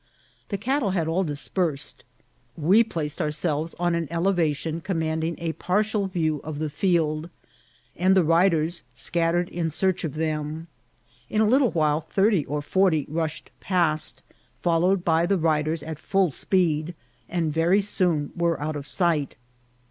[0.49, 2.03] The cattle had all dispersed;
[2.57, 7.29] we placed ourselves on an elevation commanding a partial view of the field,
[7.95, 10.65] and the riders scattered in search of them.
[11.29, 14.23] In a little while thirty or forty rushed past,
[14.59, 16.95] followed by the riders at full speed,
[17.29, 19.35] and very soon Were out of sight.